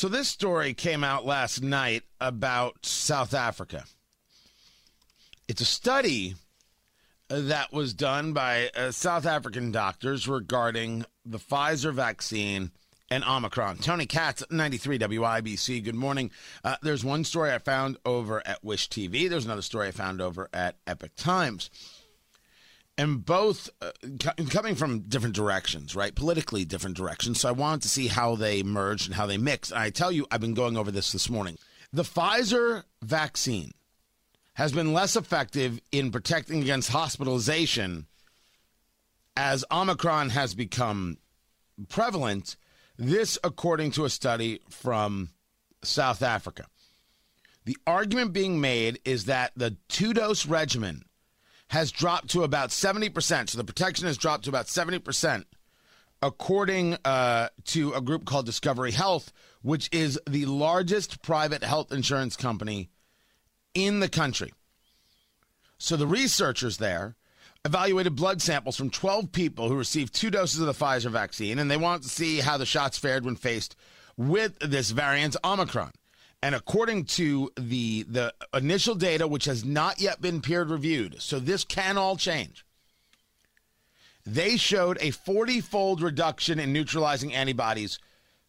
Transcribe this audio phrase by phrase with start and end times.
[0.00, 3.84] So, this story came out last night about South Africa.
[5.46, 6.36] It's a study
[7.28, 12.70] that was done by uh, South African doctors regarding the Pfizer vaccine
[13.10, 13.76] and Omicron.
[13.76, 15.84] Tony Katz, 93 WIBC.
[15.84, 16.30] Good morning.
[16.64, 19.28] Uh, there's one story I found over at Wish TV.
[19.28, 21.68] There's another story I found over at Epoch Times.
[23.00, 26.14] And both uh, co- coming from different directions, right?
[26.14, 27.40] Politically different directions.
[27.40, 29.70] So I wanted to see how they merged and how they mix.
[29.70, 31.56] And I tell you, I've been going over this this morning.
[31.94, 33.72] The Pfizer vaccine
[34.52, 38.06] has been less effective in protecting against hospitalization
[39.34, 41.16] as Omicron has become
[41.88, 42.56] prevalent.
[42.98, 45.30] This, according to a study from
[45.82, 46.66] South Africa.
[47.64, 51.06] The argument being made is that the two dose regimen
[51.70, 53.48] has dropped to about 70%.
[53.48, 55.44] So the protection has dropped to about 70%,
[56.20, 62.36] according uh, to a group called Discovery Health, which is the largest private health insurance
[62.36, 62.90] company
[63.72, 64.52] in the country.
[65.78, 67.14] So the researchers there
[67.64, 71.70] evaluated blood samples from 12 people who received two doses of the Pfizer vaccine, and
[71.70, 73.76] they wanted to see how the shots fared when faced
[74.16, 75.92] with this variant, Omicron.
[76.42, 81.38] And according to the the initial data, which has not yet been peer reviewed, so
[81.38, 82.64] this can all change.
[84.24, 87.98] They showed a 40 fold reduction in neutralizing antibodies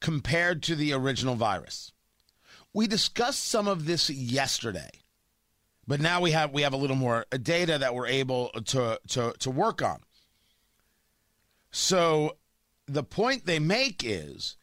[0.00, 1.92] compared to the original virus.
[2.72, 4.90] We discussed some of this yesterday,
[5.86, 9.34] but now we have we have a little more data that we're able to to
[9.38, 10.00] to work on.
[11.70, 12.36] So
[12.86, 14.56] the point they make is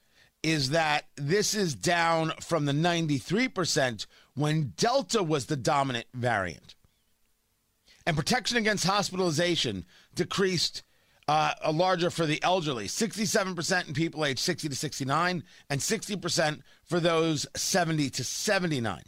[0.43, 6.75] is that this is down from the 93% when Delta was the dominant variant.
[8.05, 10.83] And protection against hospitalization decreased
[11.27, 16.61] uh, a larger for the elderly 67% in people aged 60 to 69, and 60%
[16.85, 19.03] for those 70 to 79.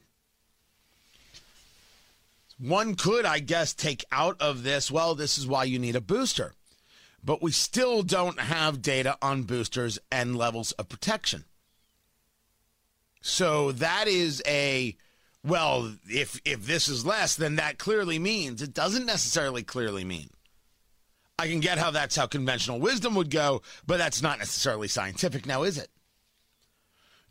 [2.59, 6.01] One could, I guess, take out of this, well, this is why you need a
[6.01, 6.53] booster
[7.23, 11.45] but we still don't have data on boosters and levels of protection.
[13.21, 14.95] So that is a
[15.43, 20.29] well, if if this is less, then that clearly means it doesn't necessarily clearly mean.
[21.39, 25.47] I can get how that's how conventional wisdom would go, but that's not necessarily scientific
[25.47, 25.89] now, is it?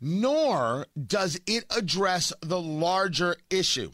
[0.01, 3.91] Nor does it address the larger issue.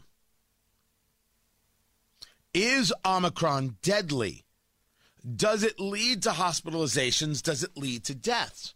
[2.52, 4.44] Is Omicron deadly?
[5.36, 7.42] Does it lead to hospitalizations?
[7.42, 8.74] Does it lead to deaths?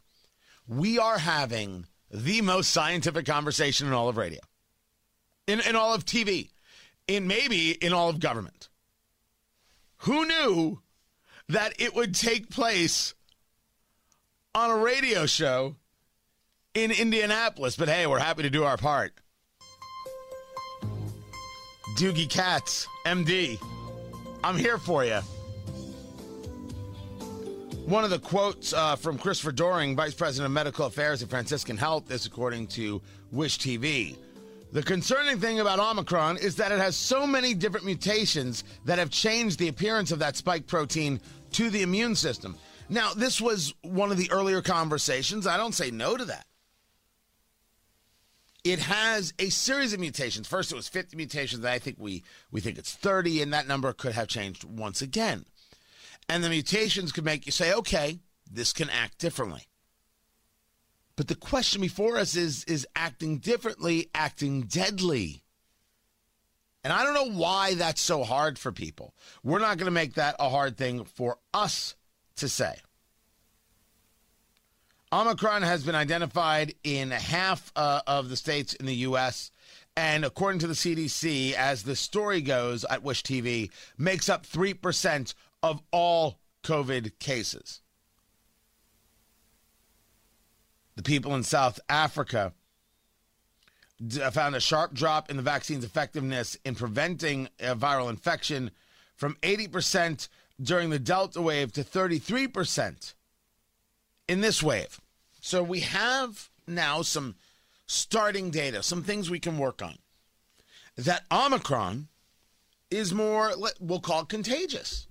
[0.67, 4.41] We are having the most scientific conversation in all of radio,
[5.47, 6.51] in, in all of TV,
[7.07, 8.69] in maybe in all of government.
[9.99, 10.81] Who knew
[11.49, 13.15] that it would take place
[14.55, 15.77] on a radio show
[16.75, 17.77] in Indianapolis?
[17.77, 19.13] But hey, we're happy to do our part.
[21.97, 23.59] Doogie Katz, MD,
[24.43, 25.21] I'm here for you.
[27.87, 31.77] One of the quotes uh, from Christopher Doehring, Vice President of Medical Affairs at Franciscan
[31.77, 34.17] Health, is according to Wish TV.
[34.71, 39.11] The concerning thing about Omicron is that it has so many different mutations that have
[39.11, 41.21] changed the appearance of that spike protein
[41.53, 42.57] to the immune system.
[42.89, 45.47] Now, this was one of the earlier conversations.
[45.47, 46.47] I don't say no to that.
[48.65, 50.47] It has a series of mutations.
[50.47, 51.65] First, it was 50 mutations.
[51.65, 52.23] I think we,
[52.53, 55.47] we think it's 30, and that number could have changed once again.
[56.29, 59.67] And the mutations could make you say, okay, this can act differently.
[61.17, 65.43] But the question before us is is acting differently, acting deadly?
[66.85, 69.15] And I don't know why that's so hard for people.
[69.45, 71.95] We're not going to make that a hard thing for us
[72.37, 72.75] to say.
[75.13, 79.51] Omicron has been identified in half uh, of the states in the U.S.
[79.95, 85.35] And according to the CDC, as the story goes at Wish TV, makes up 3%
[85.63, 87.81] of all COVID cases.
[90.97, 92.53] The people in South Africa
[94.21, 98.71] uh, found a sharp drop in the vaccine's effectiveness in preventing a viral infection
[99.17, 100.29] from 80%
[100.61, 103.15] during the Delta wave to 33%
[104.29, 105.01] in this wave.
[105.41, 107.37] So we have now some
[107.87, 109.99] starting data, some things we can work on.
[110.97, 112.09] That Omicron
[112.91, 115.07] is more, we'll call it contagious.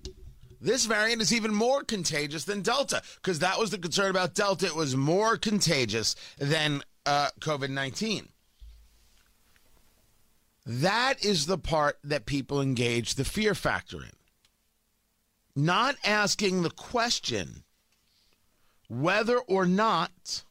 [0.62, 4.66] This variant is even more contagious than Delta because that was the concern about Delta.
[4.66, 8.28] It was more contagious than uh, COVID 19.
[10.64, 14.12] That is the part that people engage the fear factor in.
[15.56, 17.64] Not asking the question
[18.88, 20.44] whether or not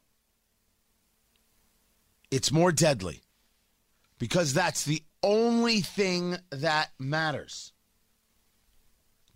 [2.30, 3.22] it's more deadly
[4.20, 7.71] because that's the only thing that matters.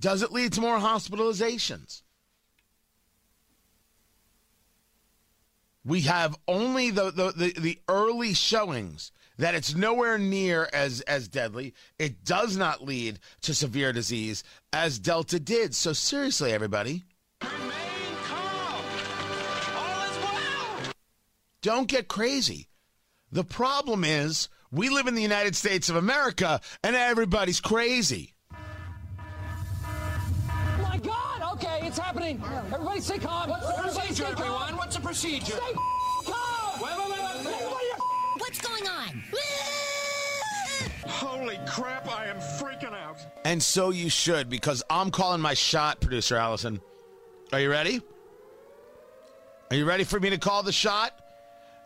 [0.06, 2.04] Does it lead to more hospitalizations?
[5.84, 11.28] We have only the, the, the, the, early showings that it's nowhere near as, as
[11.28, 11.74] deadly.
[11.98, 15.74] It does not lead to severe disease as Delta did.
[15.74, 17.04] So, seriously, everybody.
[21.64, 22.68] Don't get crazy.
[23.32, 28.35] The problem is we live in the United States of America and everybody's crazy.
[31.96, 32.18] God!
[32.18, 32.44] Okay, it's happening.
[32.74, 33.50] Everybody stay calm.
[33.50, 34.78] What's the Everybody procedure, everyone?
[34.78, 35.46] What's the procedure?
[35.46, 35.74] Stay
[36.26, 36.82] calm.
[36.82, 37.54] Wait, wait, wait, wait.
[37.54, 37.86] Everybody
[38.38, 39.24] What's going on?
[41.08, 43.18] Holy crap, I am freaking out.
[43.46, 46.82] And so you should, because I'm calling my shot, producer Allison.
[47.54, 48.02] Are you ready?
[49.72, 51.20] Are you ready for me to call the shot?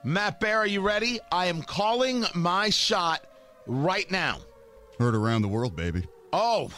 [0.03, 1.19] Matt Bear, are you ready?
[1.31, 3.25] I am calling my shot
[3.67, 4.39] right now.
[4.97, 6.07] Heard around the world, baby.
[6.33, 6.69] Oh,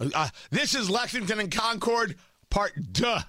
[0.00, 2.16] uh, this is Lexington and Concord,
[2.50, 3.20] part duh.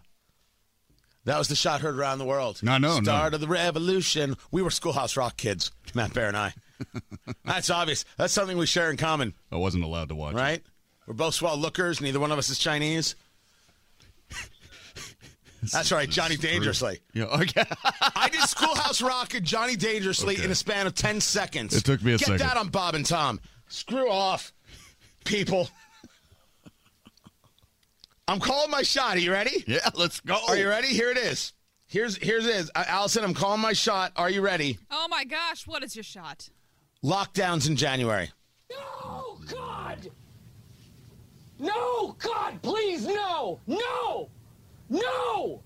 [1.26, 2.60] That was the shot heard around the world.
[2.64, 3.04] No, no, no.
[3.04, 4.36] Start of the revolution.
[4.52, 6.54] We were Schoolhouse Rock kids, Matt Bear and I.
[7.46, 8.06] That's obvious.
[8.18, 10.34] That's something we share in common, I wasn't allowed to watch.
[10.34, 10.38] it.
[10.38, 10.64] right?
[11.06, 12.02] We're both swell lookers.
[12.02, 13.16] Neither one of us is Chinese.
[15.74, 17.00] That's right, Johnny Dangerously.
[17.14, 17.64] Yeah, okay.
[18.16, 20.46] I did Schoolhouse Rock and Johnny Dangerously Okay.
[20.46, 21.76] in a span of 10 seconds.
[21.76, 22.48] It took me a Get second.
[22.48, 23.42] that on Bob and Tom.
[23.68, 24.54] Screw off,
[25.26, 25.70] people.
[28.30, 29.16] I'm calling my shot.
[29.16, 29.64] Are you ready?
[29.66, 30.38] yeah, let's go.
[30.48, 30.90] Are you ready?
[30.90, 31.54] Here it is.
[31.88, 32.72] Here's here's it is.
[32.76, 34.12] Uh, Allison, I'm calling my shot.
[34.16, 34.78] Are you ready?
[34.92, 36.48] Oh my gosh, what is your shot?
[37.04, 38.30] Lockdowns in January.
[38.70, 40.12] No, God!
[41.58, 43.60] No, God, please, no!
[43.66, 44.30] No!
[44.90, 45.64] No!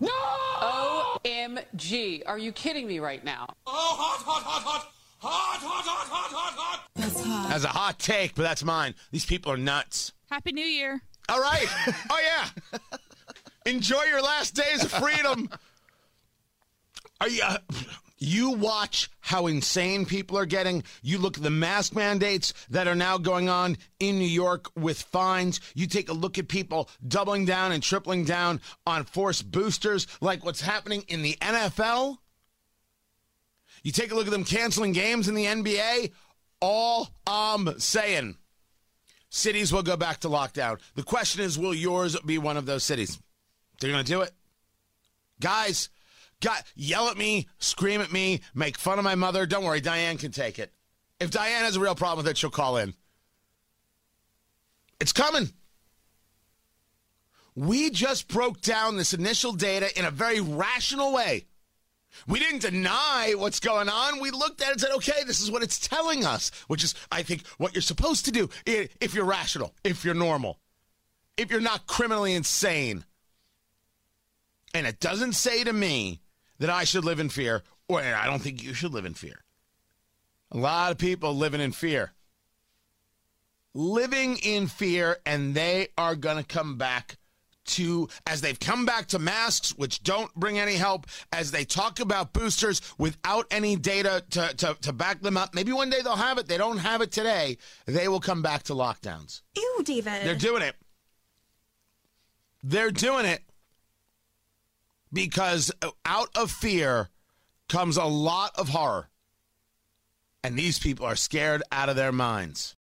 [0.00, 1.18] No!
[1.24, 2.22] OMG.
[2.26, 3.46] Are you kidding me right now?
[3.68, 4.92] Oh, hot, hot, hot, hot.
[5.18, 6.54] Hot, hot, hot, hot, hot,
[6.96, 7.48] hot.
[7.50, 8.96] That's a hot take, but that's mine.
[9.12, 10.12] These people are nuts.
[10.28, 11.02] Happy New Year.
[11.28, 11.66] All right.
[12.10, 12.88] oh yeah.
[13.66, 15.48] Enjoy your last days of freedom.
[17.20, 17.42] Are you?
[17.42, 17.58] Uh,
[18.22, 20.84] you watch how insane people are getting.
[21.02, 25.02] You look at the mask mandates that are now going on in New York with
[25.02, 25.60] fines.
[25.74, 30.44] You take a look at people doubling down and tripling down on forced boosters, like
[30.44, 32.18] what's happening in the NFL.
[33.82, 36.12] You take a look at them canceling games in the NBA.
[36.60, 38.36] All I'm saying
[39.32, 40.78] cities will go back to lockdown.
[40.94, 43.18] The question is, will yours be one of those cities?
[43.80, 44.30] They're going to do it.
[45.40, 45.88] Guys,
[46.40, 49.46] got yell at me, scream at me, make fun of my mother.
[49.46, 50.72] Don't worry, Diane can take it.
[51.18, 52.94] If Diane has a real problem with it, she'll call in.
[55.00, 55.50] It's coming.
[57.54, 61.46] We just broke down this initial data in a very rational way.
[62.26, 64.20] We didn't deny what's going on.
[64.20, 66.94] We looked at it and said, okay, this is what it's telling us, which is,
[67.10, 70.58] I think, what you're supposed to do if you're rational, if you're normal,
[71.36, 73.04] if you're not criminally insane.
[74.74, 76.20] And it doesn't say to me
[76.58, 79.44] that I should live in fear, or I don't think you should live in fear.
[80.50, 82.12] A lot of people living in fear.
[83.74, 87.16] Living in fear, and they are going to come back
[87.64, 92.00] to, as they've come back to masks, which don't bring any help, as they talk
[92.00, 95.54] about boosters without any data to, to, to back them up.
[95.54, 96.46] Maybe one day they'll have it.
[96.46, 97.58] They don't have it today.
[97.86, 99.42] They will come back to lockdowns.
[99.56, 100.24] Ew, David.
[100.24, 100.76] They're doing it.
[102.62, 103.42] They're doing it
[105.12, 107.08] because uh, out of fear
[107.68, 109.08] comes a lot of horror.
[110.44, 112.76] And these people are scared out of their minds.